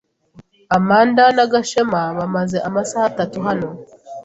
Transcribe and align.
Amanda 0.77 1.23
na 1.35 1.45
Gashema 1.51 2.01
bamaze 2.17 2.57
amasaha 2.67 3.05
atatu 3.11 3.37
hano. 3.47 3.67